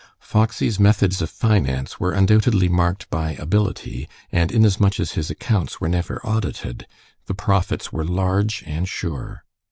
[0.17, 5.87] Foxy's methods of finance were undoubtedly marked by ability, and inasmuch as his accounts were
[5.89, 6.87] never audited,
[7.27, 9.43] the profits were large and sure.